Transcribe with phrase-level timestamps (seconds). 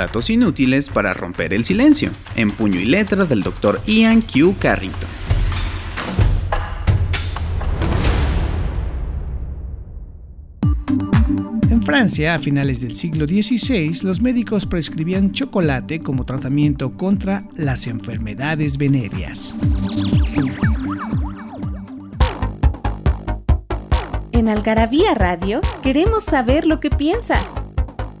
[0.00, 3.82] Datos inútiles para romper el silencio, en puño y letra del Dr.
[3.84, 4.54] Ian Q.
[4.58, 5.10] Carrington.
[11.70, 17.86] En Francia, a finales del siglo XVI, los médicos prescribían chocolate como tratamiento contra las
[17.86, 19.58] enfermedades venéreas.
[24.32, 27.44] En Algarabía Radio queremos saber lo que piensas.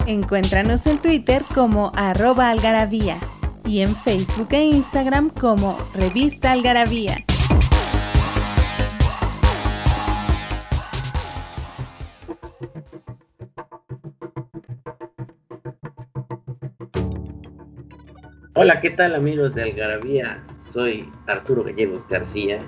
[0.06, 3.18] Encuéntranos en Twitter como arroba algarabía
[3.64, 7.16] y en Facebook e Instagram como revista algarabía.
[18.54, 20.44] Hola, ¿qué tal amigos de Algarabía?
[20.72, 22.60] Soy Arturo Gallegos García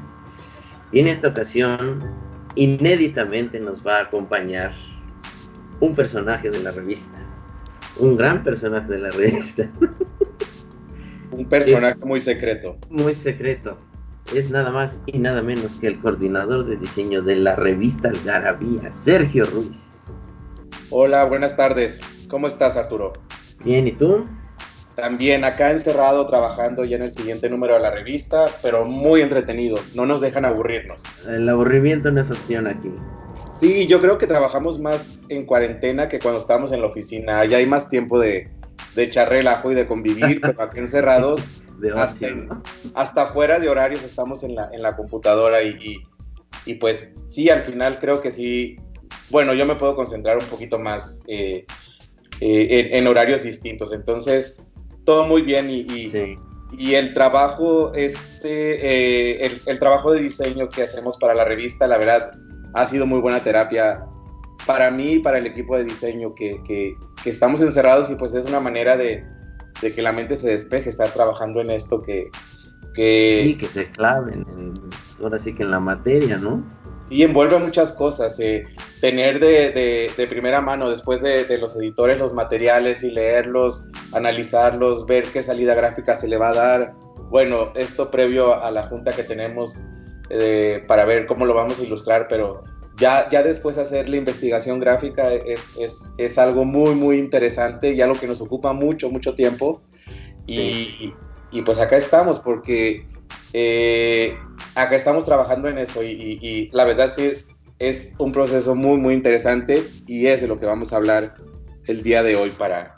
[0.92, 1.98] y en esta ocasión
[2.54, 4.72] inéditamente nos va a acompañar
[5.82, 7.18] un personaje de la revista,
[7.98, 9.68] un gran personaje de la revista.
[11.32, 12.76] Un personaje muy secreto.
[12.90, 13.78] Muy secreto.
[14.34, 18.92] Es nada más y nada menos que el coordinador de diseño de la revista Algarabía,
[18.92, 19.78] Sergio Ruiz.
[20.90, 22.02] Hola, buenas tardes.
[22.28, 23.14] ¿Cómo estás, Arturo?
[23.64, 24.26] Bien, ¿y tú?
[24.94, 29.78] También acá encerrado trabajando ya en el siguiente número de la revista, pero muy entretenido.
[29.94, 31.02] No nos dejan aburrirnos.
[31.26, 32.92] El aburrimiento no es opción aquí.
[33.62, 37.44] Sí, yo creo que trabajamos más en cuarentena que cuando estábamos en la oficina.
[37.44, 38.48] Ya hay más tiempo de,
[38.96, 41.40] de echar relajo y de convivir, pero aquí encerrados,
[41.78, 42.26] De hasta,
[42.94, 45.96] hasta fuera de horarios estamos en la, en la computadora y, y,
[46.64, 48.76] y pues sí, al final creo que sí,
[49.30, 51.64] bueno, yo me puedo concentrar un poquito más eh,
[52.40, 53.92] eh, en, en horarios distintos.
[53.92, 54.58] Entonces,
[55.04, 56.36] todo muy bien y, y, Sí.
[56.78, 61.86] y el trabajo, este, eh, el, el trabajo de diseño que hacemos para la revista,
[61.88, 62.32] la verdad,
[62.74, 64.04] ha sido muy buena terapia
[64.66, 68.34] para mí y para el equipo de diseño que, que- que estamos encerrados y pues
[68.34, 69.24] es una manera de,
[69.80, 72.30] de que la mente se despeje, estar trabajando en esto que,
[72.94, 74.74] que Sí, que se claven, en-
[75.22, 76.62] ahora sí que en la materia, ¿no?
[77.08, 78.38] sí envuelve muchas cosas.
[78.40, 78.64] eh,
[79.00, 83.82] tener de, de- de primera mano, después de, de los editores, los materiales y leerlos,
[84.12, 86.92] analizarlos, ver qué salida gráfica se le va a dar.
[87.30, 89.74] Bueno, esto previo a la junta que tenemos
[90.32, 92.60] eh, para ver cómo lo vamos a ilustrar, pero
[92.96, 98.00] ya, ya después hacer la investigación gráfica es, es, es algo muy, muy interesante y
[98.00, 99.82] algo que nos ocupa mucho, mucho tiempo.
[100.46, 101.14] Y,
[101.50, 103.04] y pues acá estamos porque
[103.52, 104.34] eh,
[104.74, 107.32] acá estamos trabajando en eso y, y- y la verdad sí
[107.78, 111.34] es un proceso muy, muy interesante y es de lo que vamos a hablar
[111.86, 112.94] el día de hoy para,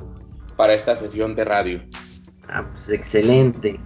[0.57, 1.81] para esta sesión de radio.
[2.49, 3.81] Ah, pues excelente.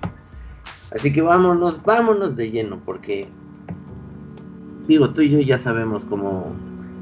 [0.91, 3.28] Así que vámonos, vámonos de lleno, porque
[4.88, 6.53] digo, tú y yo ya sabemos cómo,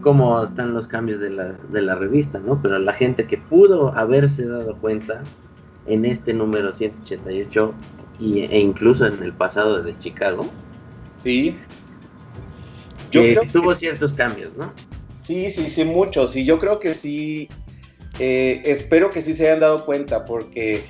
[0.03, 2.61] cómo están los cambios de la, de la revista, ¿no?
[2.61, 5.23] Pero la gente que pudo haberse dado cuenta
[5.87, 7.73] en este número 188
[8.21, 10.51] y, e incluso en el pasado de Chicago,
[11.23, 11.57] Sí.
[13.11, 14.73] Yo que creo que- tuvo ciertos cambios, ¿no?
[15.23, 16.37] Sí, sí, sí, muchos.
[16.37, 17.49] Y yo creo que sí,
[18.21, 20.85] eh, espero que sí se hayan dado cuenta, porque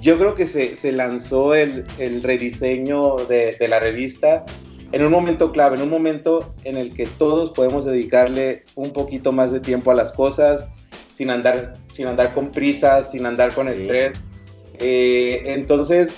[0.00, 4.46] yo creo que se, se lanzó el, el rediseño de, de la revista
[4.94, 9.32] en un momento clave, en un momento en el que todos podemos dedicarle un poquito
[9.32, 10.68] más de tiempo a las cosas,
[11.12, 13.82] sin andar, sin andar con prisas, sin andar con Sí.
[13.82, 14.16] estrés.
[14.78, 16.14] Eh, entonces,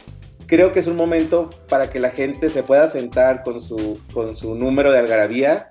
[0.46, 4.34] creo que es un momento para que la gente se pueda sentar con su, con
[4.34, 5.68] su número de algarabía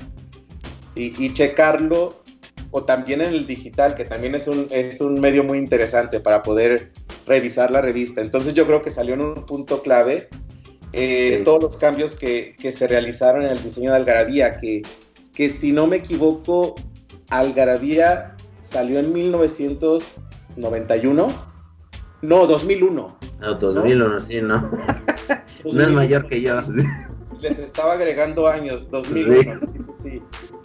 [0.96, 2.24] y, y checarlo,
[2.72, 6.42] o también en el digital, que también es un, es un medio muy interesante para
[6.42, 6.92] poder
[7.28, 8.22] revisar la revista.
[8.22, 10.28] Entonces yo creo que salió en un punto clave
[10.96, 11.44] eh, Sí.
[11.44, 14.82] todos los cambios que, que se realizaron en el diseño de Algarabía, que,
[15.34, 16.76] que si no me equivoco,
[17.30, 21.28] Algarabía salió en 1991.
[22.22, 23.18] No, 2001.
[23.40, 24.70] No, 2001, sí, ¿no?
[25.66, 26.62] No es mayor que yo.
[27.42, 29.60] les estaba agregando años, 2001.
[29.60, 29.66] Sí.
[30.04, 30.22] sí, sí.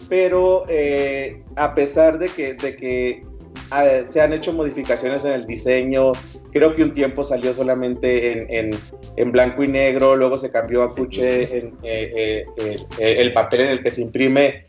[0.09, 3.23] Pero eh, a pesar de que, de que
[3.71, 6.11] ah, se han hecho modificaciones en el diseño,
[6.51, 8.79] creo que un tiempo salió solamente en, en,
[9.15, 13.61] en blanco y negro, luego se cambió a cuche en, eh, eh, el, el, papel
[13.61, 14.65] en el que se imprime,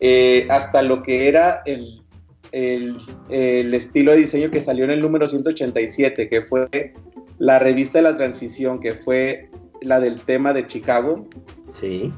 [0.00, 2.00] eh, hasta lo que era el,
[2.52, 2.96] el,
[3.28, 6.94] el, estilo de diseño que salió en el número 187, que fue
[7.38, 9.50] la revista de la transición, que fue
[9.82, 11.28] la del tema de Chicago.
[11.78, 12.10] Sí.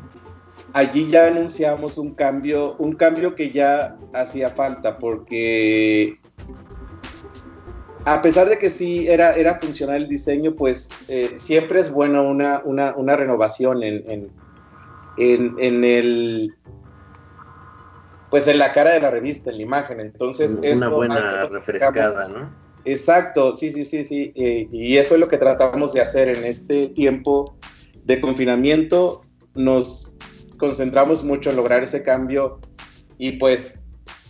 [0.75, 6.19] Allí ya anunciamos un cambio, un cambio que ya hacía falta, porque
[8.05, 12.29] a pesar de que sí era, era funcional el diseño, pues eh, siempre es bueno
[12.29, 14.31] una, una, una renovación en, en,
[15.19, 16.55] en, en, el
[18.31, 20.01] pues en la cara de la revista, en la imagen.
[20.01, 22.51] Entonces, una buena refrescada, ¿no?
[22.85, 24.33] Exacto, sí, sí, sí, sí.
[24.35, 27.57] Eh, y eso es lo que tratamos de hacer en este tiempo
[28.05, 29.23] de confinamiento.
[29.55, 30.17] Nos
[30.59, 32.61] concentramos mucho en lograr ese cambio
[33.19, 33.79] y pues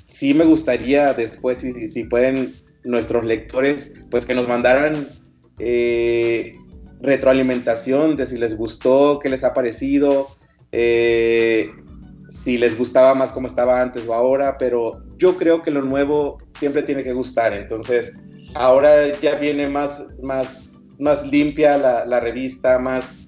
[0.07, 2.55] sí me gustaría después, si, si pueden
[2.85, 5.09] nuestros lectores, pues que nos mandaran
[5.59, 6.57] eh,
[7.01, 10.29] retroalimentación de si les gustó, qué les ha parecido,
[10.71, 11.71] eh,
[12.29, 16.39] si les gustaba más como estaba antes o ahora, pero yo creo que lo nuevo
[16.59, 18.13] siempre tiene que gustar, entonces
[18.55, 23.19] ahora ya viene más, más, más limpia la, la revista, más,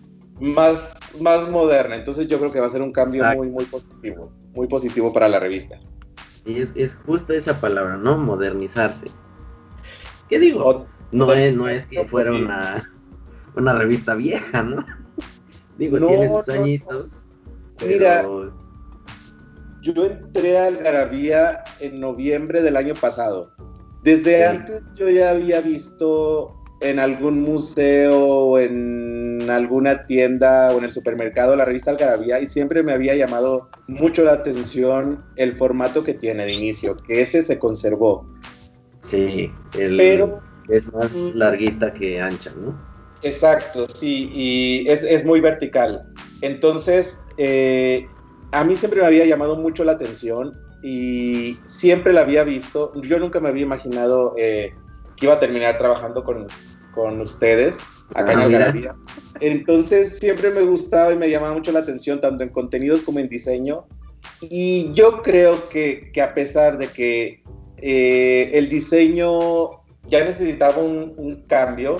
[0.41, 4.33] más, más moderna, entonces yo creo que va a ser un cambio muy, muy positivo,
[4.55, 5.79] muy positivo para la revista.
[6.47, 8.19] Y es, es justo esa palabra, ¿no?
[8.19, 9.07] Modernizarse.
[10.35, 10.85] ¿Qué digo?
[11.13, 12.91] No es, no es que fuera una,
[13.55, 14.85] una revista vieja, ¿no?
[15.79, 17.07] Digo, tiene sus añitos.
[17.87, 18.27] Mira,
[19.83, 23.53] yo entré al Garabía en noviembre del año pasado.
[24.03, 30.85] Desde antes yo ya había visto en algún museo o en alguna tienda o en
[30.85, 36.03] el supermercado la revista Algarabía y siempre me había llamado mucho la atención el formato
[36.03, 38.27] que tiene de inicio, que ese se conservó.
[39.05, 42.75] Sí, pero es más larguita que ancha, ¿no?
[43.23, 46.03] Exacto, sí, y es, muy vertical.
[46.41, 48.07] Entonces, eh,
[48.53, 50.53] a mí siempre me había llamado mucho la atención
[50.83, 52.93] y siempre la había visto.
[53.03, 54.75] Yo nunca me había imaginado eh,
[55.17, 56.47] que iba a terminar trabajando con,
[57.21, 57.79] ustedes
[58.15, 58.95] acá en ah, Algarabía.
[59.41, 63.29] Entonces, siempre me gustaba y me llamaba mucho la atención, tanto en contenidos como en
[63.29, 63.87] diseño.
[64.43, 67.44] Y yo creo que, que a pesar de que
[67.87, 69.73] eh, el diseño
[70.09, 71.99] ya necesitaba un, cambio.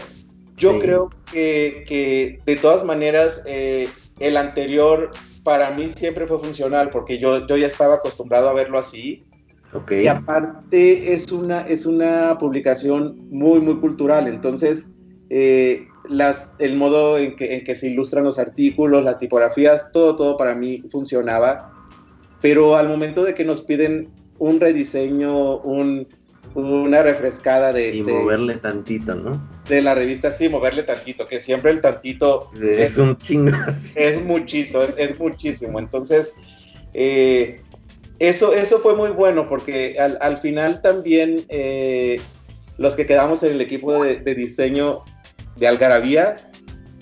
[0.57, 3.87] Yo creo que, de todas maneras eh,
[4.19, 5.11] el anterior
[5.43, 9.25] para mí siempre fue funcional porque yo, yo ya estaba acostumbrado a verlo así.
[9.91, 14.27] Y aparte es una, es una publicación muy, muy cultural.
[14.27, 14.89] Entonces,
[15.29, 20.17] eh, las, el modo en que, en que se ilustran los artículos, las tipografías, todo,
[20.17, 21.73] todo para mí funcionaba.
[22.41, 24.09] Pero al momento de que nos piden
[24.39, 26.07] un rediseño, un,
[26.55, 27.97] una refrescada de...
[27.97, 29.49] Y moverle tantito, ¿no?
[29.69, 32.51] De la revista, sí, moverle tantito, que siempre el tantito...
[32.61, 33.57] Es, un chingo.
[33.95, 35.79] Es muchito, es, muchísimo.
[35.79, 36.33] Entonces,
[36.93, 37.57] eh,
[38.19, 42.21] eso, eso fue muy bueno porque al, final también eh,
[42.79, 45.03] los que quedamos en el equipo de, diseño
[45.57, 46.37] de Algarabía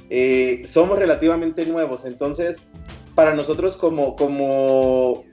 [0.08, 2.06] eh, somos relativamente nuevos.
[2.06, 2.67] Entonces,
[3.14, 5.25] para nosotros como, como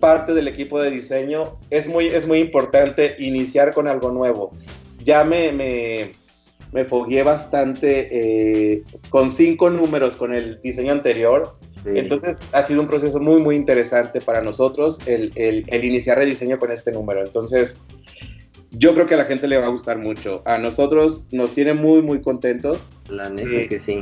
[0.00, 4.52] parte del equipo de diseño, es muy, es muy importante iniciar con algo nuevo.
[5.04, 6.12] Ya me, me,
[6.72, 11.56] me fogué bastante eh, con cinco números con el diseño anterior.
[11.84, 16.58] Entonces ha sido un proceso muy, muy interesante para nosotros el, el, el, iniciar rediseño
[16.58, 17.24] con este número.
[17.24, 17.80] Entonces,
[18.72, 20.42] yo creo que a la gente le va a gustar mucho.
[20.46, 22.88] A nosotros nos tiene muy, muy contentos.
[23.08, 24.00] La neta eh, que sí.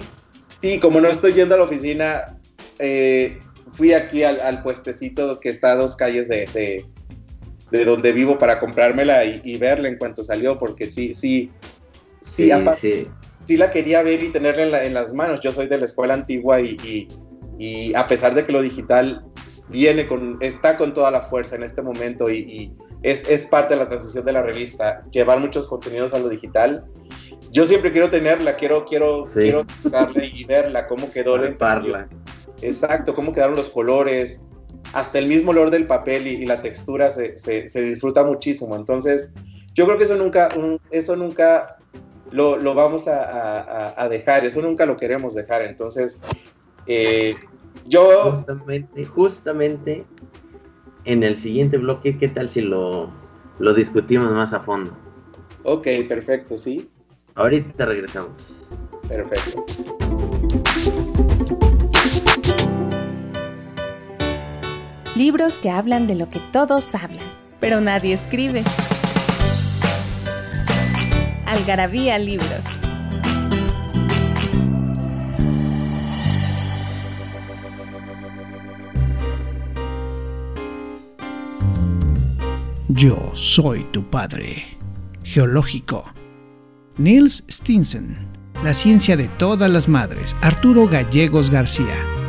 [0.62, 2.38] Sí, como no estoy yendo a la oficina,
[2.78, 3.38] eh,
[3.74, 6.84] fui aquí al, puestecito que está a dos calles de,
[7.70, 11.50] de, donde vivo para comprármela y, verla en cuanto salió, porque sí, sí,
[12.22, 12.50] sí,
[13.46, 15.40] sí, la quería ver y tenerla en, las manos.
[15.40, 17.08] Yo soy de la escuela antigua y,
[17.58, 19.24] y, a pesar de que lo digital
[19.68, 23.80] viene con, está con toda la fuerza en este momento y, es, es, parte de
[23.80, 26.84] la transición de la revista, llevar muchos contenidos a lo digital.
[27.50, 31.36] Yo siempre quiero tenerla, quiero, quiero, quiero tocarla y verla, cómo quedó.
[31.36, 32.08] Palparla.
[32.62, 34.42] Exacto, cómo quedaron los colores,
[34.92, 37.34] hasta el mismo olor del papel y, la textura se,
[37.74, 38.76] disfruta muchísimo.
[38.76, 39.32] Entonces,
[39.74, 40.50] yo creo que eso nunca,
[40.90, 41.76] eso nunca
[42.30, 45.62] lo, vamos a, dejar, eso nunca lo queremos dejar.
[45.62, 46.20] Entonces,
[46.86, 47.34] eh,
[47.86, 48.30] yo...
[48.30, 50.04] Justamente, justamente
[51.04, 53.10] en el siguiente bloque, ¿qué tal si lo,
[53.58, 54.96] lo discutimos más a fondo?
[55.64, 56.90] Ok, perfecto, sí.
[57.34, 58.32] Ahorita regresamos.
[59.08, 59.64] Perfecto.
[65.16, 67.24] Libros que hablan de lo que todos hablan,
[67.60, 68.64] pero nadie escribe.
[71.46, 72.48] Algarabía Libros.
[82.88, 84.64] Yo soy tu padre.
[85.22, 86.04] Geológico.
[86.96, 88.16] Niels Stinson.
[88.64, 90.34] La ciencia de todas las madres.
[90.40, 92.23] Arturo Gallegos García.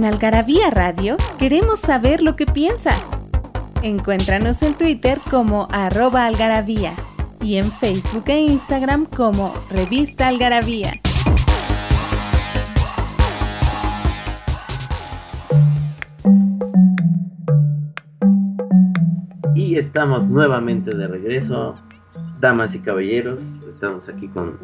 [0.00, 3.02] En Algarabía Radio queremos saber lo que piensas.
[3.82, 6.94] Encuéntranos en Twitter como arroba algarabía
[7.42, 10.92] y en Facebook e Instagram como Revista Algarabía.
[19.54, 21.74] Y estamos nuevamente de regreso,
[22.40, 23.38] damas y caballeros.
[23.68, 24.56] Estamos aquí con,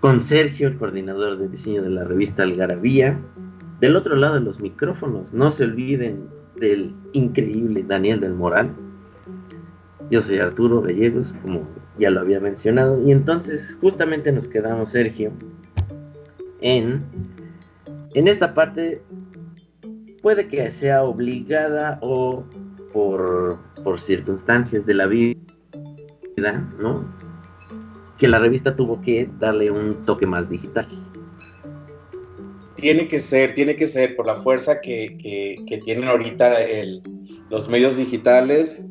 [0.00, 3.16] con Sergio, el coordinador de diseño de la revista Algarabía.
[3.82, 8.70] Del otro lado de los micrófonos, no se olviden del increíble Daniel del Moral.
[10.08, 11.66] Yo soy Arturo Gallegos, como
[11.98, 13.02] ya lo había mencionado.
[13.04, 15.32] Y entonces justamente nos quedamos, Sergio,
[16.60, 17.02] en,
[18.14, 19.02] en esta parte,
[20.22, 22.44] puede que sea obligada o
[22.92, 25.34] por, por circunstancias de la vida,
[26.78, 27.04] ¿no?
[28.16, 30.86] Que la revista tuvo que darle un toque más digital
[32.82, 35.16] tiene que ser, tiene que ser por la fuerza que,
[35.84, 36.56] tienen ahorita
[37.48, 38.84] los medios digitales,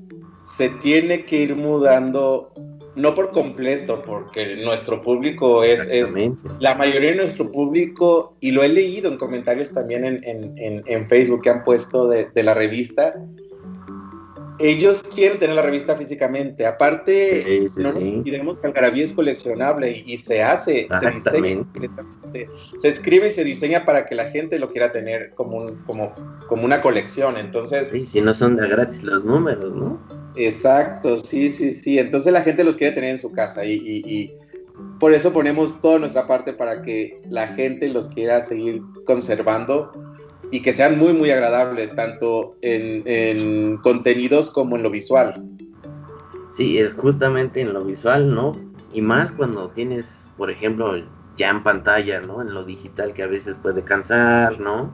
[0.57, 2.53] se tiene que ir mudando,
[2.95, 5.89] no por completo, porque nuestro público es,
[6.60, 11.50] la mayoría de nuestro público, y lo he leído en comentarios también en, Facebook que
[11.50, 13.13] han puesto de, de la revista,
[14.62, 16.65] ellos quieren tener la revista físicamente.
[16.65, 22.44] Aparte, no nos diremos que Algarabía es coleccionable y, se hace, se,
[22.82, 26.13] se escribe y se diseña para que la gente lo quiera tener como, un, como,
[26.48, 27.38] como una colección.
[27.38, 30.00] Entonces, sí, si no son de gratis los números, ¿no?
[30.36, 32.00] Exacto, sí, sí, sí.
[32.00, 34.32] Entonces la gente los quiere tener en su casa y, y
[35.00, 39.91] por eso ponemos toda nuestra parte para que la gente los quiera seguir conservando
[40.51, 45.41] y que sean muy, muy agradables, tanto en, contenidos como en lo visual.
[46.51, 48.53] Sí, es justamente en lo visual, ¿no?
[48.93, 51.01] Y más cuando tienes, por ejemplo,
[51.38, 52.41] ya en pantalla, ¿no?
[52.41, 54.91] En lo digital que a veces puede cansar, ¿no?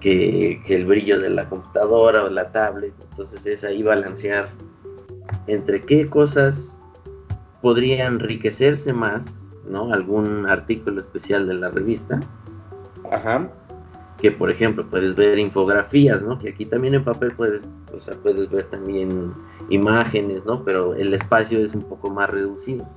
[0.00, 2.92] Que, que, el brillo de la computadora o la tablet.
[3.10, 4.50] Entonces es ahí balancear
[5.46, 6.78] entre qué cosas
[7.62, 9.24] podría enriquecerse más,
[9.66, 9.90] ¿no?
[9.94, 12.20] Algún artículo especial de la revista.
[13.10, 13.50] Ajá
[14.20, 16.38] que por ejemplo puedes ver infografías, ¿no?
[16.38, 19.32] Que aquí también en papel puedes, o sea, puedes ver también
[19.68, 20.64] imágenes, ¿no?
[20.64, 22.88] Pero el espacio es un poco más reducido.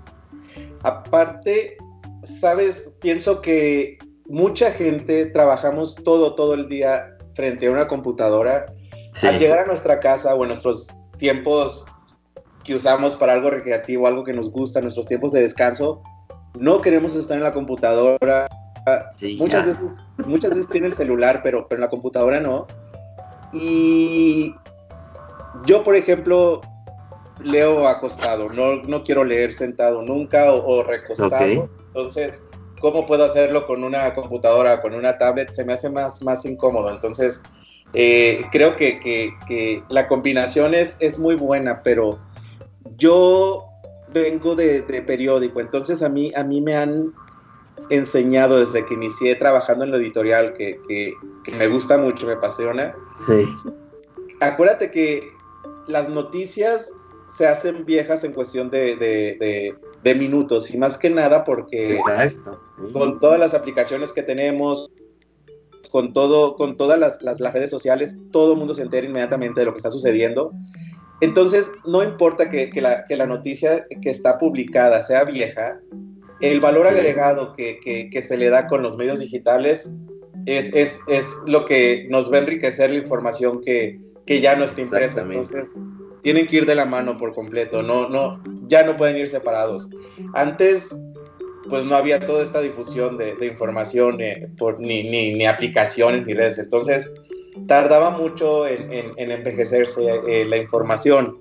[0.84, 1.78] Aparte,
[2.24, 3.98] sabes, pienso que
[4.28, 8.66] mucha gente trabajamos todo, todo el día frente a una computadora.
[9.22, 11.86] Al llegar a nuestra casa o en nuestros tiempos
[12.64, 16.02] que usamos para algo recreativo, algo que nos gusta, nuestros tiempos de descanso,
[16.58, 18.48] no queremos estar en la computadora
[19.38, 22.68] muchas, veces, muchas veces tiene el celular, pero, pero en la computadora no.
[23.54, 24.54] Y
[25.66, 26.62] yo, por ejemplo,
[27.44, 31.70] leo acostado, no, no quiero leer sentado nunca o, recostado.
[31.88, 32.44] Entonces,
[32.80, 35.52] ¿cómo puedo hacerlo con una computadora, con una tablet?
[35.54, 36.92] Se me hace más, más incómodo.
[36.92, 37.42] Entonces,
[37.94, 42.20] eh, creo que, que, la combinación es, es muy buena, pero
[42.98, 43.66] yo
[44.14, 47.14] vengo de, de, periódico, entonces a mí, a mí me han
[47.90, 51.16] enseñado desde que inicié trabajando en lo editorial, que, que,
[51.52, 52.96] me gusta mucho, me apasiona.
[53.26, 53.46] Sí.
[54.40, 55.32] Acuérdate que
[55.88, 56.94] las noticias
[57.36, 62.00] se hacen viejas en cuestión de, de, de, minutos y más que nada porque
[62.94, 64.92] con todas las aplicaciones que tenemos,
[65.92, 69.62] con, todo, con todas las, las, las, redes sociales, todo el mundo se entera inmediatamente
[69.62, 70.52] de lo que está sucediendo.
[71.22, 75.80] Entonces, no importa que, que, la, que la noticia que está publicada sea vieja,
[76.42, 79.90] el valor agregado que, se le da con los medios digitales
[80.46, 85.22] es, es, lo que nos va a enriquecer la información que, ya no está impresa.
[85.22, 85.66] Entonces,
[86.22, 89.90] tienen que ir de la mano por completo, no, no, ya no pueden ir separados.
[90.34, 90.96] Antes,
[91.70, 96.58] pues no había toda esta difusión de, información eh, por, ni, ni, aplicaciones ni redes.
[96.60, 97.12] Entonces,
[97.68, 101.38] tardaba mucho en, envejecerse eh, la información.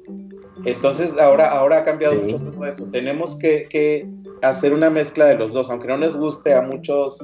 [0.64, 2.85] Entonces, ahora, ahora ha cambiado mucho todo eso.
[2.90, 4.07] Tenemos que,
[4.42, 7.18] hacer una mezcla de los dos, aunque no nos guste a muchos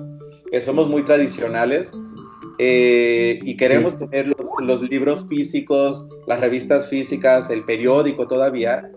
[0.50, 1.92] que somos muy tradicionales
[2.58, 8.90] eh, y queremos tener los, libros físicos, las revistas físicas, el periódico todavía,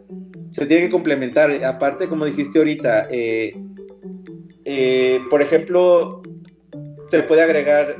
[0.51, 1.51] se tiene que complementar.
[1.63, 3.55] Aparte, como dijiste ahorita, eh,
[4.65, 6.21] eh, por ejemplo,
[7.09, 7.97] se puede agregar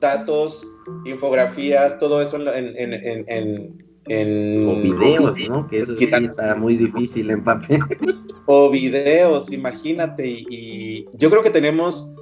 [0.00, 0.66] datos,
[1.04, 3.80] infografías, todo eso en
[4.66, 5.66] o videos, ¿no?
[5.66, 7.80] Que eso quizás está muy difícil en papel.
[8.52, 10.26] O videos, imagínate.
[10.26, 12.12] Y, yo creo que tenemos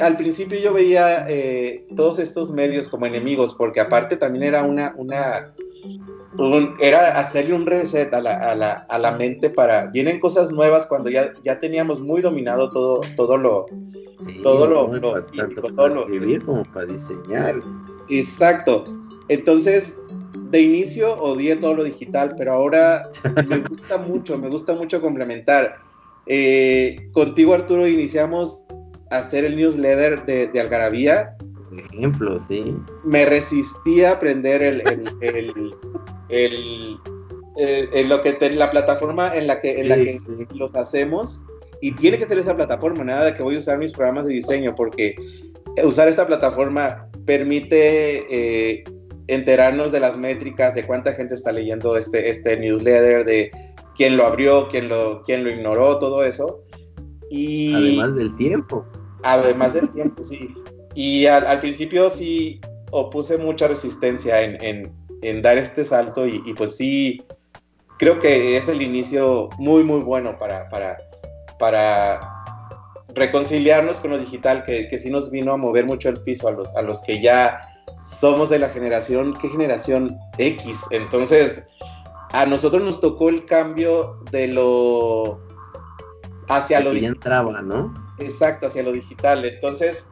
[0.00, 4.94] al principio yo veía eh, todos estos medios como enemigos, porque aparte también era una,
[4.96, 5.54] una
[6.80, 10.86] era hacerle un reset a la, a, la, a la, mente para, vienen cosas nuevas
[10.86, 13.66] cuando ya, ya teníamos muy dominado todo, todo lo,
[14.42, 17.60] todo lo, tanto para escribir como para diseñar.
[18.08, 18.84] Exacto.
[19.28, 19.98] Entonces,
[20.50, 23.02] de inicio odié todo lo digital, pero ahora
[23.48, 25.74] me gusta mucho, me gusta mucho complementar.
[26.26, 28.64] Eh, contigo, Arturo, iniciamos
[29.10, 31.36] a hacer el newsletter de, de Algarabía.
[31.70, 32.74] Por ejemplo, sí.
[33.04, 35.74] Me resistí a aprender el, el,
[36.28, 36.98] el,
[37.58, 40.18] el lo que la plataforma en la que, en la que
[40.54, 41.42] los hacemos.
[41.80, 44.34] Y tiene que ser esa plataforma, nada de que voy a usar mis programas de
[44.34, 45.14] diseño, porque
[45.84, 48.84] usar esta plataforma permite eh,
[49.28, 53.50] enterarnos de las métricas, de cuánta gente está leyendo este, este newsletter, de
[53.94, 56.62] quién lo abrió, quién lo, quién lo ignoró, todo eso.
[57.30, 58.86] Y, además del tiempo.
[59.22, 60.54] Además del tiempo, sí.
[60.94, 64.92] Y al, principio sí opuse mucha resistencia en, en,
[65.22, 67.22] en dar este salto y, y, pues sí,
[67.98, 70.96] creo que es el inicio muy, muy bueno para, para,
[71.58, 72.20] para
[73.08, 76.52] reconciliarnos con lo digital, que, que sí nos vino a mover mucho el piso a
[76.52, 80.80] los, a los que ya somos de la generación, ¿qué generación X?
[80.90, 81.62] Entonces,
[82.32, 85.40] a nosotros nos tocó el cambio de lo
[86.48, 87.14] hacia lo digital.
[87.14, 87.94] entraba, ¿no?
[88.18, 89.44] Exacto, hacia lo digital.
[89.44, 90.06] Entonces,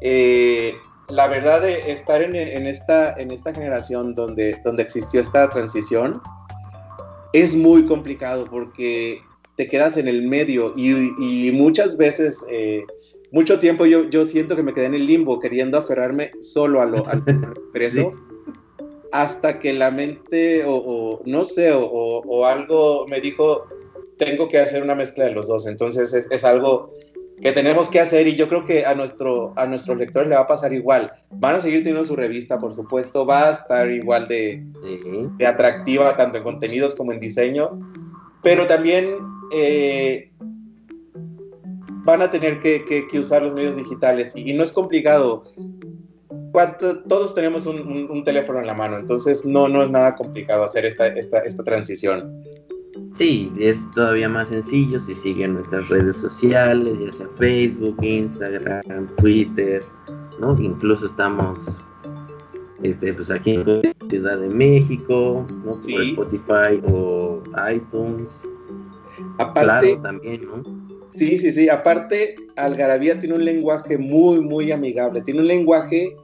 [0.00, 0.74] eh,
[1.08, 6.20] la verdad de estar en, en, esta, en esta generación donde, donde existió esta transición
[7.32, 9.20] es muy complicado porque
[9.56, 12.84] te quedas en el medio y, y muchas veces eh,
[13.32, 16.86] mucho tiempo yo, yo siento que me quedé en el limbo queriendo aferrarme solo a
[16.86, 17.22] lo, al
[17.72, 18.10] preso.
[19.12, 23.66] Hasta que la mente, o, no sé, o, o, algo me dijo,
[24.18, 25.66] tengo que hacer una mezcla de los dos.
[25.66, 26.94] Entonces es, es, algo
[27.42, 30.42] que tenemos que hacer y yo creo que a, nuestro, a nuestros lectores le va
[30.42, 31.10] a pasar igual.
[31.30, 34.62] Van a seguir teniendo su revista, por supuesto, va a estar igual de,
[35.38, 37.80] de atractiva, tanto en contenidos como en diseño,
[38.44, 39.16] pero también
[39.52, 40.30] eh,
[42.10, 45.42] van a tener que, que, usar los medios digitales y, y no es complicado.
[46.52, 50.16] ¿Cuánto, todos tenemos un, un, un, teléfono en la mano, entonces no, no es nada
[50.16, 52.42] complicado hacer esta, esta, esta transición.
[53.14, 59.82] Sí, es todavía más sencillo si siguen nuestras redes sociales, ya sea Facebook, Instagram, Twitter,
[60.40, 60.58] ¿no?
[60.60, 61.58] Incluso estamos
[62.82, 65.72] este, pues aquí en Ciudad de México, ¿no?
[65.72, 66.10] Por sí.
[66.10, 67.42] Spotify o
[67.72, 68.30] iTunes.
[69.38, 70.79] Aparte, claro, también, ¿no?
[71.14, 71.68] Sí, sí, sí.
[71.68, 75.22] Aparte, Algarabía tiene un lenguaje muy, muy amigable.
[75.22, 76.14] Tiene un lenguaje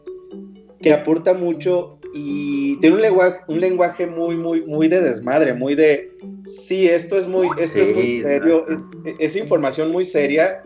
[0.81, 5.75] que aporta mucho y tiene un lenguaje, un lenguaje muy, muy, muy de desmadre, muy
[5.75, 6.09] de,
[6.47, 8.65] sí, esto es muy, esto sí, es muy serio,
[9.05, 10.63] es, es, información muy seria,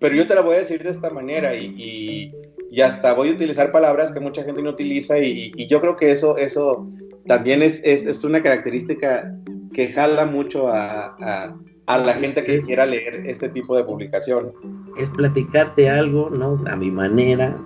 [0.00, 2.32] pero yo te la voy a decir de esta manera y, y,
[2.70, 5.94] y hasta voy a utilizar palabras que mucha gente no utiliza y, y yo creo
[5.94, 6.88] que eso, eso
[7.26, 9.32] también es, es, es, una característica
[9.72, 11.56] que jala mucho a, a,
[11.94, 14.52] a la gente que es, quiera leer este tipo de publicación.
[14.96, 16.58] Es platicarte algo, ¿no?
[16.70, 17.56] A mi manera,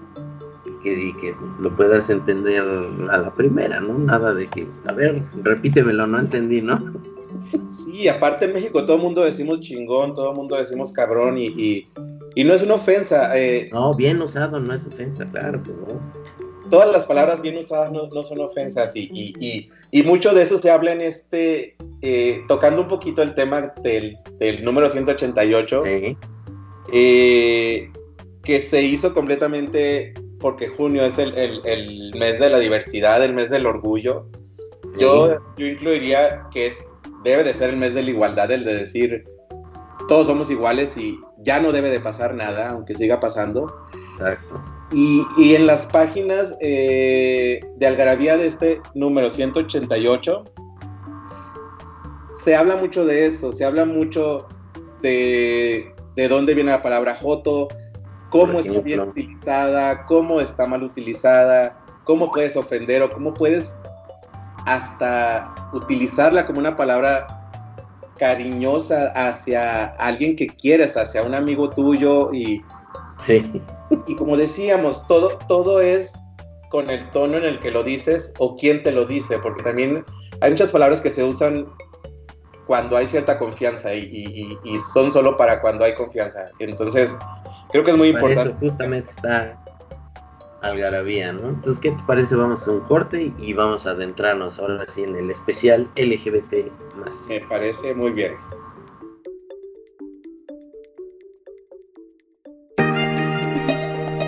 [0.83, 2.63] que, y que lo puedas entender
[3.11, 3.99] a la primera, ¿no?
[3.99, 6.79] Nada de que, a ver, repítemelo, no entendí, ¿no?
[7.69, 11.47] Sí, aparte en México todo el mundo decimos chingón, todo el mundo decimos cabrón y,
[11.47, 11.87] y,
[12.35, 13.37] y no es una ofensa.
[13.39, 16.01] Eh, no, bien usado no es ofensa, claro, pero
[16.71, 20.59] Todas las palabras bien usadas no, no son ofensas y, y, y, mucho de eso
[20.59, 26.17] se habla en este, eh, tocando un poquito el tema del, del número 188, sí.
[26.93, 27.93] eh,
[28.43, 33.35] que se hizo completamente porque junio es el, el, el, mes de la diversidad, el
[33.35, 34.27] mes del orgullo.
[34.83, 35.01] Sí.
[35.01, 36.85] Yo, yo incluiría que es,
[37.25, 39.25] debe de ser el mes de la igualdad, el de decir
[40.09, 43.75] todos somos iguales y ya no debe de pasar nada, aunque siga pasando.
[44.13, 44.63] Exacto.
[44.95, 50.45] Y, y en las páginas eh, de Algarabía de este número 188,
[52.45, 54.47] se habla mucho de eso, se habla mucho
[55.03, 57.67] de, de dónde viene la palabra Joto,
[58.31, 63.75] cómo está bien utilizada, cómo está mal utilizada, cómo puedes ofender o cómo puedes
[64.65, 67.27] hasta utilizarla como una palabra
[68.17, 72.63] cariñosa hacia alguien que quieres, hacia un amigo tuyo y,
[73.27, 73.63] sí.
[74.07, 76.13] y como decíamos, todo, todo es
[76.71, 80.05] con el tono en el que lo dices o quién te lo dice, porque también
[80.41, 81.67] hay muchas palabras que se usan
[82.67, 86.47] cuando hay cierta confianza y, y, y son solo para cuando hay confianza.
[86.59, 87.17] Entonces,
[87.75, 88.51] Creo que es muy Para importante.
[88.51, 89.61] Eso justamente está
[90.63, 91.49] Algarabía, ¿no?
[91.49, 92.37] Entonces, ¿qué te parece?
[92.37, 96.71] Vamos a un corte y vamos a adentrarnos ahora sí en el especial LGBT.
[97.29, 98.35] Me parece muy bien.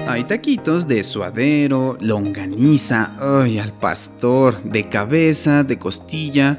[0.09, 6.57] Hay taquitos de suadero, longaniza, ay, al pastor, de cabeza, de costilla,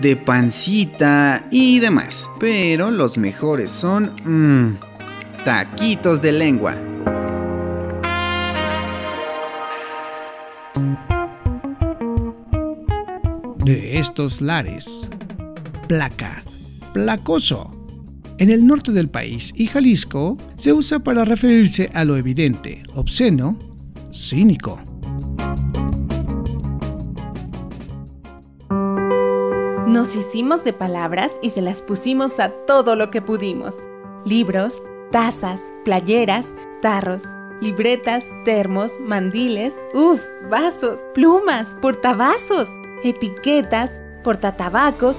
[0.00, 2.26] de pancita y demás.
[2.40, 4.78] Pero los mejores son mmm,
[5.44, 6.74] taquitos de lengua.
[13.58, 15.06] De estos lares,
[15.86, 16.42] placa,
[16.94, 17.79] placoso
[18.40, 23.58] en el norte del país y Jalisco se usa para referirse a lo evidente, obsceno,
[24.12, 24.80] cínico.
[29.86, 33.74] Nos hicimos de palabras y se las pusimos a todo lo que pudimos.
[34.24, 36.46] Libros, tazas, playeras,
[36.80, 37.24] tarros,
[37.60, 42.68] libretas, termos, mandiles, uff, vasos, plumas, portavasos,
[43.04, 45.18] etiquetas, portatabacos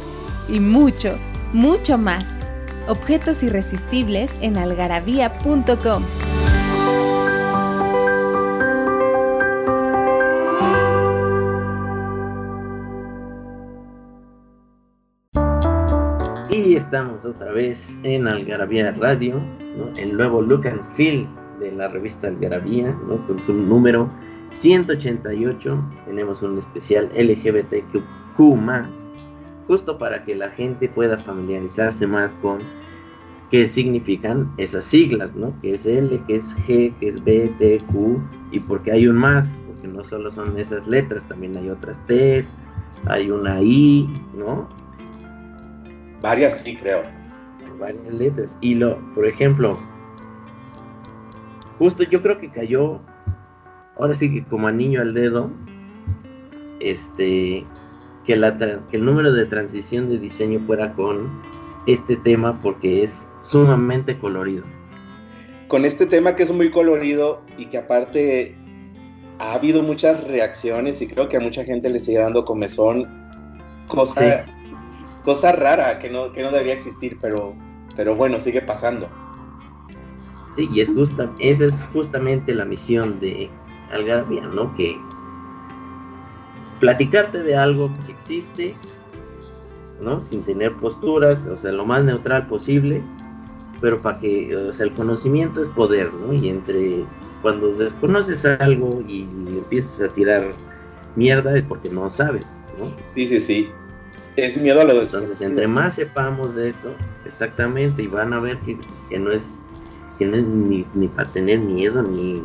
[0.50, 1.20] y mucho,
[1.54, 2.26] mucho más
[2.88, 6.04] objetos irresistibles en algarabía.com.
[16.50, 19.42] Y estamos otra vez en Algarabía Radio,
[19.98, 21.28] el nuevo look and feel
[21.60, 22.94] de la revista Algarabía,
[23.28, 24.12] con su número
[24.52, 25.92] 188.
[26.06, 28.04] Tenemos un especial LGBTQ
[29.72, 32.60] justo para que la gente pueda familiarizarse más con
[33.50, 35.58] qué significan esas siglas, ¿no?
[35.62, 39.16] Que es L, que es G, que es B, T, Q, y porque hay un
[39.16, 42.44] más, porque no solo son esas letras, también hay otras T,
[43.06, 44.68] hay una I, ¿no?
[46.22, 47.04] Varias sí, creo.
[47.80, 48.58] Varias letras.
[48.60, 49.80] Y lo, por ejemplo,
[51.80, 53.00] justo yo creo que cayó,
[53.98, 55.50] ahora sí que como niño al dedo,
[56.82, 57.66] este,
[58.26, 61.30] que, el número de transición de diseño fuera con
[61.88, 64.64] este tema porque es sumamente colorido.
[65.68, 68.56] Con este tema que es muy colorido y que aparte
[69.40, 73.08] ha habido muchas reacciones y creo que a mucha gente le sigue dando comezón,
[73.88, 74.44] cosa,
[75.24, 77.56] cosa rara que no, que no debería existir, pero,
[77.96, 79.10] pero bueno, sigue pasando.
[80.56, 83.50] Sí, y es justa, esa es justamente la misión de
[83.92, 84.74] Algarabía, ¿no?
[84.76, 84.98] Que
[86.82, 88.76] platicarte de algo que existe,
[90.02, 90.20] ¿no?
[90.20, 93.02] Sin tener posturas, o sea, lo más neutral posible,
[93.80, 96.34] pero para que, o sea, el conocimiento es poder, ¿no?
[96.34, 97.06] Y entre
[97.42, 100.52] cuando desconoces algo y empiezas a tirar
[101.16, 102.94] mierda es porque no sabes, ¿no?
[103.16, 103.70] Sí, sí, sí.
[104.36, 108.58] Es miedo a lo Entonces, entre más sepamos de esto, exactamente, y van a ver
[108.60, 108.78] que,
[109.10, 109.60] que no es
[110.26, 112.42] ni, ni para tener miedo ni,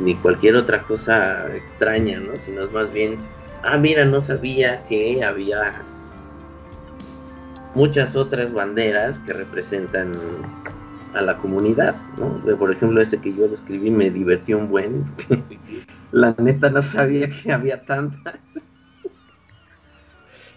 [0.00, 2.36] ni, cualquier otra cosa extraña, ¿no?
[2.36, 3.18] Sino es más bien,
[3.62, 5.82] ah, mira, no sabía que había
[7.74, 10.12] muchas otras banderas que representan
[11.14, 12.56] a la comunidad, ¿no?
[12.56, 15.04] Por ejemplo, ese que yo lo escribí me divirtió un buen.
[16.12, 18.40] la neta no sabía que había tantas.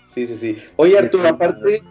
[0.08, 0.58] Sí, sí, sí.
[0.76, 1.84] Oye, Arturo, aparte,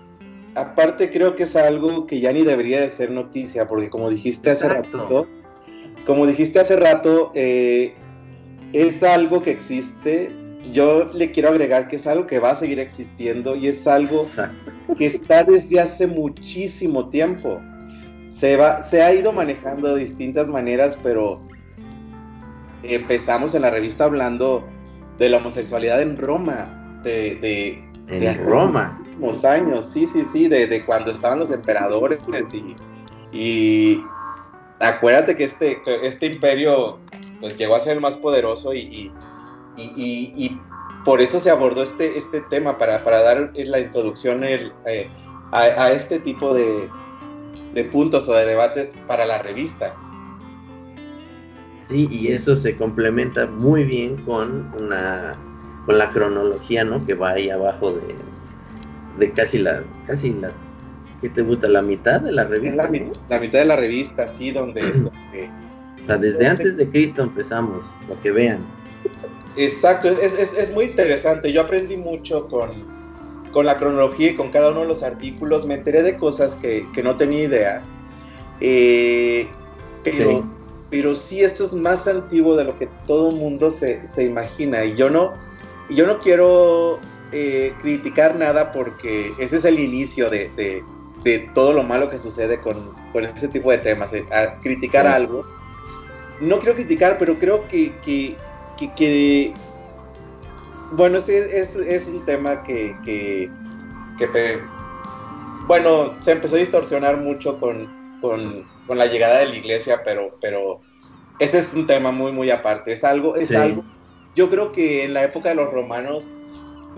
[0.54, 4.50] aparte creo que es algo que ya ni debería de ser noticia, porque como dijiste
[4.50, 5.26] hace rato,
[6.06, 7.94] como dijiste hace rato, eh,
[8.72, 10.32] es algo que existe.
[10.72, 14.26] Yo le quiero agregar que es algo que va a seguir existiendo y es algo
[14.96, 17.60] que está desde hace muchísimo tiempo.
[18.30, 21.40] Se, va, se ha ido manejando de distintas maneras, pero
[22.82, 24.66] empezamos en la revista hablando
[25.18, 29.00] de la homosexualidad en Roma, de, de, en Roma
[29.44, 32.20] años, sí, sí, sí, de, cuando estaban los emperadores
[33.32, 34.02] y,
[34.80, 36.98] acuérdate que este, este imperio
[37.40, 39.12] pues llegó a ser el más poderoso y,
[39.76, 40.60] y,
[41.04, 45.08] por eso se abordó este, este tema, para, para dar la introducción eh,
[45.52, 46.88] a, este tipo de,
[47.72, 49.94] de puntos o de debates para la revista.
[51.88, 55.34] Sí, y eso se complementa muy bien con una
[55.88, 57.02] con la cronología, ¿no?
[57.06, 58.14] Que va ahí abajo de,
[59.18, 60.52] de casi la, casi la,
[61.20, 61.68] ¿qué te gusta?
[61.68, 62.84] ¿La mitad de la revista?
[63.28, 68.20] La, mitad de la revista, sí, donde, o sea, desde antes de Cristo empezamos, lo
[68.20, 68.64] que vean.
[69.56, 71.52] Exacto, es, muy interesante.
[71.52, 72.70] Yo aprendí mucho con,
[73.52, 75.66] con, la cronología y con cada uno de los artículos.
[75.66, 77.82] Me enteré de cosas que, no tenía idea.
[78.60, 79.48] Eh,
[80.04, 80.48] pero, sí.
[80.90, 84.84] pero sí, esto es más antiguo de lo que todo el mundo se, se imagina.
[84.84, 85.34] Y yo no,
[85.90, 90.82] yo no quiero eh, criticar nada porque ese es el inicio de,
[91.54, 94.12] todo lo malo que sucede con, ese tipo de temas.
[94.14, 94.24] Eh,
[94.62, 95.44] criticar algo.
[96.40, 97.92] No quiero criticar, pero creo que,
[98.96, 99.52] que,
[100.92, 103.50] bueno, es, es, un tema que, que,
[105.66, 107.88] bueno, se empezó a distorsionar mucho con,
[108.22, 110.80] con, la llegada de la iglesia, pero, pero
[111.40, 112.92] ese es un tema muy, muy aparte.
[112.92, 113.84] Es algo, es algo,
[114.34, 116.30] yo creo que en la época de los romanos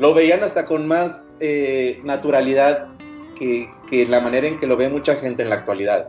[0.00, 2.88] lo veían hasta con más eh, naturalidad
[3.36, 6.08] que, que, la manera en que lo ve mucha gente en la actualidad.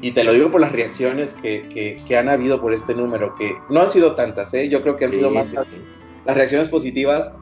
[0.00, 1.66] Y te lo digo por las reacciones que,
[2.06, 4.68] que, han habido por este número, que no han sido tantas, ¿eh?
[4.68, 7.32] yo creo que han sido más las reacciones positivas,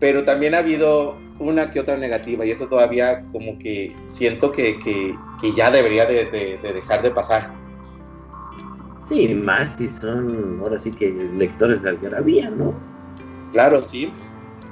[0.00, 4.78] pero también ha habido una que otra negativa y eso todavía como que siento que,
[4.80, 7.52] que ya debería de, de, de dejar de pasar.
[9.08, 12.74] Sí, más si son ahora sí que lectores de Algarabía, ¿no?
[13.52, 14.12] Claro, sí.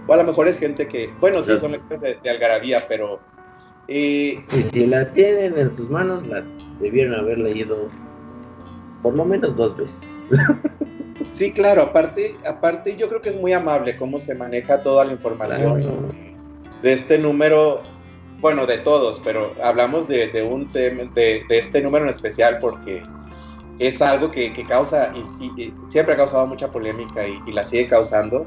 [0.06, 3.20] O a lo mejor es gente que, bueno, sí, son lectores de, Algarabía, pero...
[3.88, 6.44] Eh, si la tienen en sus manos, la
[6.80, 7.88] debieron haber leído
[9.02, 10.08] por lo menos dos veces.
[11.32, 15.12] sí, claro, aparte, aparte yo creo que es muy amable cómo se maneja toda la
[15.12, 16.12] información
[16.82, 17.82] de este número,
[18.40, 22.58] bueno, de todos, pero hablamos de, de un tema, de, de este número en especial
[22.60, 23.02] porque
[23.80, 28.44] es algo que, causa y, siempre ha causado mucha polémica y, la sigue causando.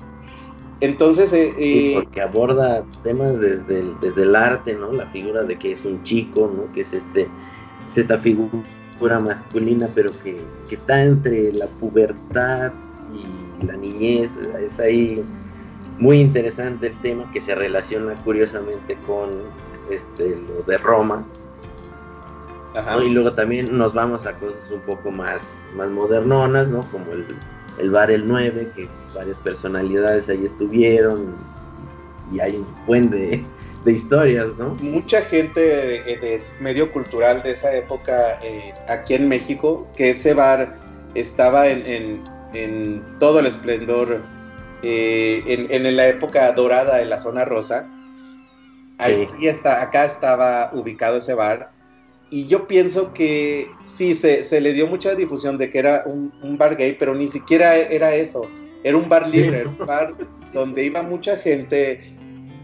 [0.84, 4.92] Entonces, eh, sí, eh, porque aborda temas desde el, desde el arte, ¿no?
[4.92, 6.72] La figura de que es un chico, ¿no?
[6.74, 7.30] Que es este
[7.96, 12.74] esta figura masculina, pero que, que está entre la pubertad
[13.14, 14.32] y la niñez.
[14.60, 15.24] Es ahí
[16.00, 19.30] muy interesante el tema que se relaciona curiosamente con
[19.90, 21.24] este lo de Roma
[23.06, 25.42] y luego también nos vamos a cosas un poco más,
[25.76, 26.82] más modernonas, ¿no?
[26.92, 27.26] Como el,
[27.80, 31.36] el bar El 9, que varias personalidades ahí estuvieron
[32.32, 33.44] y hay un buen de,
[33.86, 34.76] historias, ¿no?
[34.82, 40.76] Mucha gente de, medio cultural de esa época eh, aquí en México, que ese bar
[41.16, 42.24] estaba en,
[43.20, 44.22] todo el esplendor,
[44.84, 47.90] eh, en, la época dorada de la zona rosa.
[49.00, 51.73] Aquí está, acá estaba ubicado ese bar
[52.34, 56.34] y yo pienso que sí, se, se, le dio mucha difusión de que era un,
[56.42, 58.50] un, bar gay, pero ni siquiera era eso.
[58.84, 60.16] Era un bar libre, un bar
[60.54, 62.00] donde iba mucha gente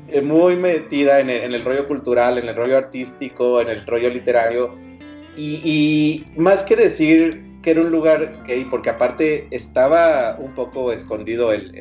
[0.08, 3.86] eh, muy metida en el, en el, rollo cultural, en el rollo artístico, en el
[3.86, 4.74] rollo literario.
[5.38, 10.92] Y, y, más que decir que era un lugar gay, porque aparte estaba un poco
[10.92, 11.76] escondido el,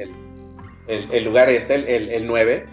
[0.88, 2.66] el, el lugar este, el, el 9,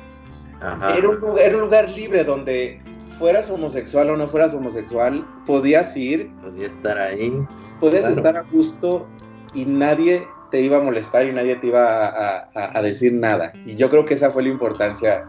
[0.61, 2.81] era un, era un lugar libre donde
[3.17, 6.29] fueras homosexual o no fueras homosexual, podías ir.
[6.41, 7.33] Podías estar ahí.
[7.79, 9.07] Podías estar a gusto
[9.53, 13.53] y nadie te iba a molestar y nadie te iba a, decir nada.
[13.65, 15.25] Y yo creo que esa fue la importancia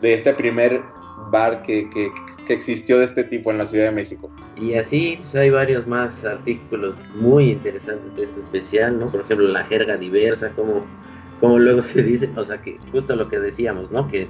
[0.00, 0.82] de este primer
[1.30, 2.10] bar que, que,
[2.52, 4.30] existió de este tipo en la Ciudad de México.
[4.56, 9.06] Y así pues, hay varios más artículos muy interesantes de este especial, ¿no?
[9.06, 10.84] Por ejemplo, la jerga diversa, como,
[11.40, 14.06] como luego se dice, o sea, que justo lo que decíamos, ¿no?
[14.08, 14.28] Que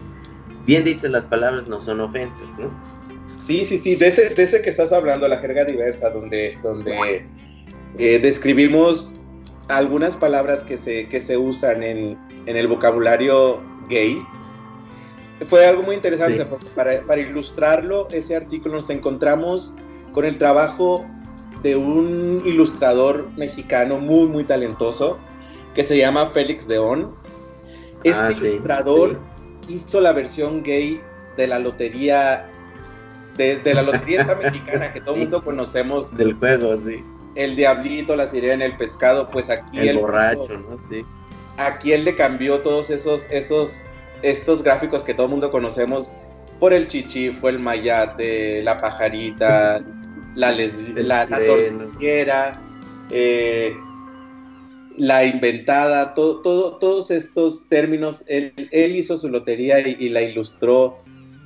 [0.66, 2.70] bien dichas las palabras no son ofensas, ¿no?
[3.38, 7.24] Sí, sí, sí, de ese, de ese que estás hablando, la jerga diversa, donde, donde
[7.98, 9.14] eh, describimos
[9.68, 14.20] algunas palabras que se, que se usan en, en el vocabulario gay.
[15.46, 19.74] Fue algo muy interesante, porque para, para ilustrarlo, ese artículo nos encontramos
[20.12, 21.04] con el trabajo
[21.62, 25.18] de un ilustrador mexicano muy, muy talentoso,
[25.74, 27.14] que se llama Félix Deón.
[28.02, 29.18] Este ah, ilustrador
[29.68, 31.00] hizo la versión gay
[31.36, 32.46] de la lotería
[33.36, 36.16] de, la lotería mexicana que todo el mundo conocemos.
[36.16, 37.04] Del juego, sí.
[37.34, 40.78] El diablito, la sirena, el pescado, pues aquí el borracho, ¿no?
[40.88, 41.04] Sí.
[41.58, 43.82] Aquí él le cambió todos esos, esos,
[44.22, 46.10] estos gráficos que todo el mundo conocemos
[46.58, 49.82] por el chichifo, el mayate, la pajarita,
[50.34, 52.60] la, la, la
[53.10, 53.76] eh,
[54.96, 60.98] la inventada, todo, todo, todos estos términos, él, él hizo su lotería y, la ilustró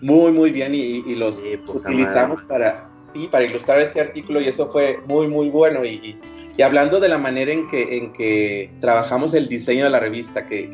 [0.02, 4.98] muy, muy bien y, los utilizamos para, sí, para ilustrar este artículo y eso fue
[5.06, 5.84] muy, muy bueno.
[5.84, 6.18] Y,
[6.62, 10.70] hablando de la manera en que, en que trabajamos el diseño de la revista, que,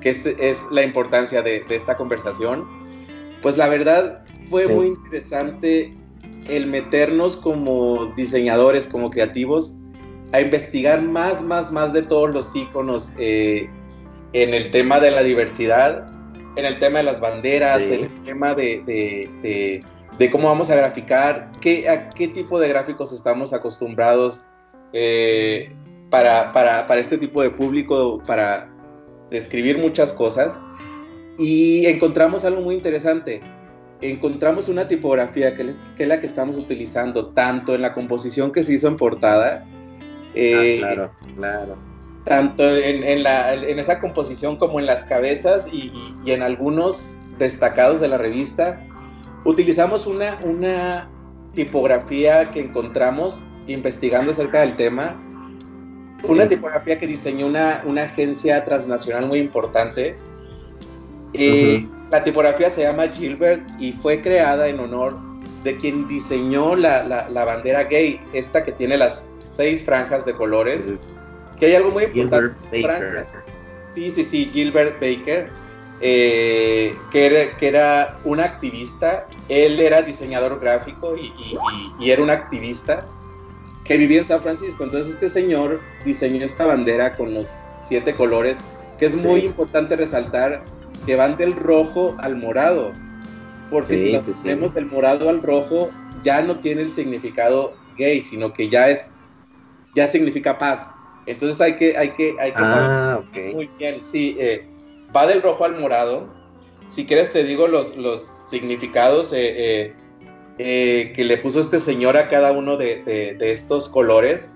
[0.00, 2.66] que es, es, la importancia de, de, esta conversación,
[3.40, 5.94] pues la verdad fue muy interesante
[6.48, 9.77] el meternos como diseñadores, como creativos,
[10.32, 13.68] a investigar más, más, más de todos los iconos eh,
[14.32, 16.06] en el tema de la diversidad
[16.58, 19.80] en el tema de las banderas, en el tema de,
[20.32, 24.44] cómo vamos a graficar, qué, a qué tipo de gráficos estamos acostumbrados
[24.92, 25.72] eh,
[26.10, 28.68] para, para, este tipo de público, para
[29.30, 30.58] describir muchas cosas.
[31.38, 33.40] Y encontramos algo muy interesante.
[34.00, 35.62] Encontramos una tipografía que,
[35.96, 39.64] es la que estamos utilizando tanto en la composición que se hizo en portada.
[40.28, 41.88] Ah, eh, claro, claro
[42.28, 45.90] tanto en, la, en, esa composición como en las cabezas y,
[46.26, 48.86] en algunos destacados de la revista.
[49.44, 51.08] Utilizamos una, una
[51.54, 55.18] tipografía que encontramos investigando acerca del tema,
[56.20, 60.16] Fue una tipografía que diseñó una, una agencia transnacional muy importante.
[61.32, 65.16] Eh, la tipografía se llama Gilbert y fue creada en honor
[65.64, 69.26] de quien diseñó la, la, bandera gay, esta que tiene las
[69.58, 70.88] seis franjas de colores.
[71.58, 72.56] Que hay algo muy importante.
[72.70, 73.26] Baker.
[73.94, 75.48] Sí, sí, sí, Gilbert Baker,
[76.00, 79.26] eh, que, era, que, era, un activista.
[79.48, 81.32] Él era diseñador gráfico y,
[81.98, 83.04] y, era un activista
[83.84, 84.84] que vivía en San Francisco.
[84.84, 87.50] Entonces este señor diseñó esta bandera con los
[87.82, 88.56] siete colores,
[88.98, 90.62] que es muy importante resaltar
[91.04, 92.92] que van del rojo al morado.
[93.68, 95.90] Porque si nos ponemos del morado al rojo,
[96.22, 99.10] ya no tiene el significado gay, sino que ya es,
[99.98, 100.94] ya significa paz.
[101.26, 104.02] Entonces hay que, hay que, hay que ah, saber muy bien.
[104.02, 104.64] Sí, eh,
[105.14, 106.28] va del rojo al morado.
[106.86, 109.92] Si quieres te digo los, los significados eh,
[110.58, 113.02] eh, que le puso este señor a cada uno de,
[113.38, 114.54] de, estos colores.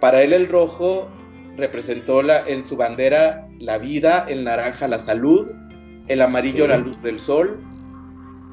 [0.00, 1.08] Para él el rojo
[1.56, 5.48] representó la, en su bandera la vida, el naranja la salud,
[6.08, 7.58] el amarillo la luz del sol,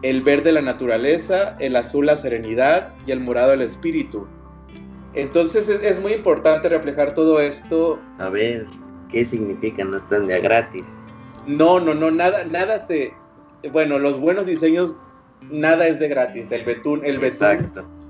[0.03, 4.27] el verde la naturaleza, el azul la serenidad y el morado el espíritu.
[5.13, 7.99] Entonces es, muy importante reflejar todo esto.
[8.19, 8.67] A ver,
[9.11, 9.83] ¿qué significa?
[9.83, 10.85] No están de gratis.
[11.47, 13.13] No, no, no, nada, nada se.
[13.71, 14.95] Bueno, los buenos diseños,
[15.41, 16.51] nada es de gratis.
[16.51, 17.65] El betún, el betún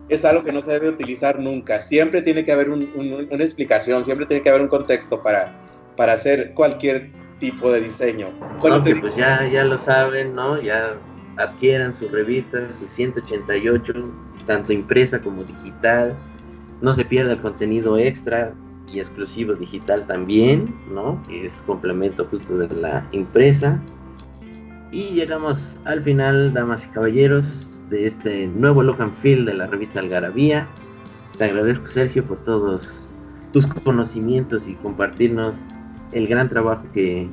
[0.09, 1.79] es algo que no se debe utilizar nunca.
[1.79, 5.55] Siempre tiene que haber una explicación, siempre tiene que haber un contexto para,
[5.95, 8.31] para hacer cualquier tipo de diseño.
[8.59, 10.61] Bueno, pues ya, ya lo saben, ¿no?
[10.61, 10.95] Ya
[11.37, 13.93] adquieran su revista, su 188,
[14.45, 16.17] tanto impresa como digital.
[16.81, 18.53] No se pierda el contenido extra
[18.91, 21.21] y exclusivo digital también, ¿no?
[21.27, 23.79] Que es complemento justo de la impresa.
[24.91, 29.67] Y llegamos al final, damas y caballeros, de este nuevo look and feel de la
[29.67, 30.67] revista Algarabía.
[31.37, 33.11] Te agradezco, Sergio, por todos
[33.51, 35.55] tus conocimientos y compartirnos
[36.11, 37.27] el gran trabajo que,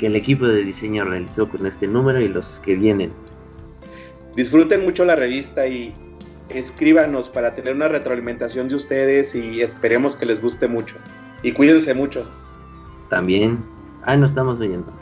[0.00, 3.10] el equipo de diseño realizó con este número y los que vienen.
[4.36, 5.94] Disfruten mucho la revista y
[6.48, 10.96] escríbanos para tener una retroalimentación de ustedes y esperemos que les guste mucho.
[11.42, 12.26] Y cuídense mucho.
[13.08, 13.62] También.
[14.02, 14.92] Ahí nos estamos oyendo.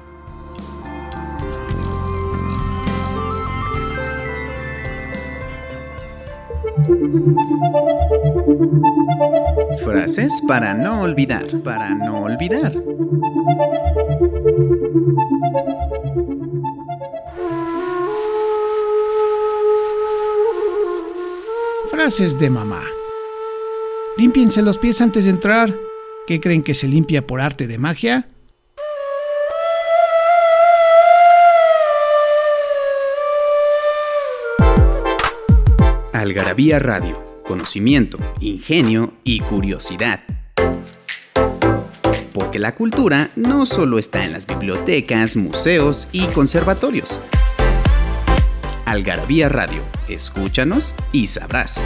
[9.85, 12.73] Frases para no olvidar, para no olvidar.
[22.03, 22.83] Frases de mamá.
[24.17, 25.73] Límpiense los pies antes de entrar.
[26.27, 28.29] ¿Qué creen que se limpia por arte de magia?
[36.13, 40.25] Algarabía Radio, conocimiento, ingenio y curiosidad.
[42.33, 47.17] Porque la cultura no solo está en las bibliotecas, museos y conservatorios.
[48.93, 51.83] Algarabía Radio, escúchanos y sabrás.